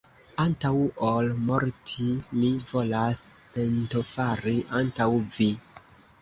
[0.43, 0.69] antaŭ
[1.09, 2.07] ol morti,
[2.37, 3.21] mi volas
[3.59, 5.51] pentofari antaŭ vi!